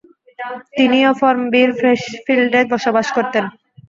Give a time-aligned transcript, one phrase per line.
[0.77, 3.45] তিনি ও ফর্মবির ফ্রেশফিল্ডে বসবাস করতেন।